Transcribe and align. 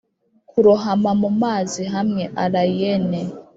kurohama 0.45 1.15
mumazi 1.15 1.83
hamweallayne. 1.85 3.29